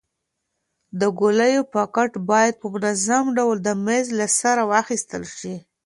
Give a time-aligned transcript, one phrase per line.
[0.99, 5.55] د ګولیو پاکټ باید په منظم ډول د میز له سره واخیستل شي.